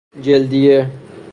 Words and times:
جلدیه 0.23 0.89